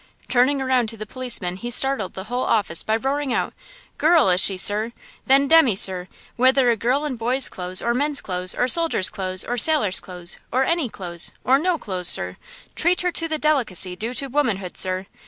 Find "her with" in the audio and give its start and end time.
13.01-13.29